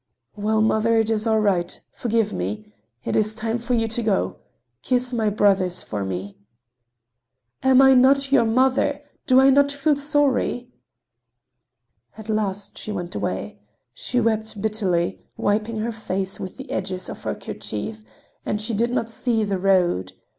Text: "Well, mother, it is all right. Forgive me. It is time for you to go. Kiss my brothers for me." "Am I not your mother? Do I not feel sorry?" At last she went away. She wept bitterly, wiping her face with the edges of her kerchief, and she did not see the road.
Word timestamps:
"Well, 0.35 0.61
mother, 0.61 0.97
it 0.97 1.11
is 1.11 1.27
all 1.27 1.39
right. 1.39 1.79
Forgive 1.91 2.33
me. 2.33 2.73
It 3.05 3.15
is 3.15 3.35
time 3.35 3.59
for 3.59 3.75
you 3.75 3.87
to 3.89 4.01
go. 4.01 4.37
Kiss 4.81 5.13
my 5.13 5.29
brothers 5.29 5.83
for 5.83 6.03
me." 6.03 6.39
"Am 7.61 7.83
I 7.83 7.93
not 7.93 8.31
your 8.31 8.45
mother? 8.45 9.03
Do 9.27 9.39
I 9.39 9.51
not 9.51 9.71
feel 9.71 9.95
sorry?" 9.95 10.71
At 12.17 12.29
last 12.29 12.79
she 12.79 12.91
went 12.91 13.13
away. 13.13 13.59
She 13.93 14.19
wept 14.19 14.59
bitterly, 14.59 15.21
wiping 15.37 15.77
her 15.81 15.91
face 15.91 16.39
with 16.39 16.57
the 16.57 16.71
edges 16.71 17.07
of 17.07 17.21
her 17.21 17.35
kerchief, 17.35 18.03
and 18.43 18.59
she 18.59 18.73
did 18.73 18.89
not 18.89 19.07
see 19.07 19.43
the 19.43 19.59
road. 19.59 20.13